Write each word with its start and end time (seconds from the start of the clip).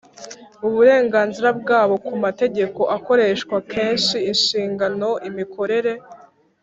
Uburenganzira 0.67 1.49
bwabo 1.59 1.95
ku 2.05 2.13
mategeko 2.25 2.81
akoreshwa 2.97 3.55
kenshi 3.71 4.17
inshingano 4.31 5.09
imikorere 5.29 5.91